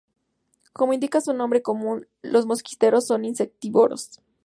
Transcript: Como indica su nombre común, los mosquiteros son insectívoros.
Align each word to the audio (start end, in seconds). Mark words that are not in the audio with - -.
Como 0.73 0.93
indica 0.93 1.21
su 1.21 1.31
nombre 1.31 1.61
común, 1.61 2.07
los 2.23 2.47
mosquiteros 2.47 3.05
son 3.05 3.23
insectívoros. 3.23 4.19